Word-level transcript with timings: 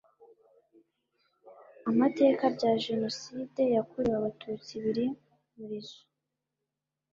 amateka 1.89 2.43
bya 2.55 2.71
jenoside 2.83 3.61
yakorewe 3.75 4.15
abatutsi 4.17 4.71
biri 4.83 5.05
murizo. 5.55 6.01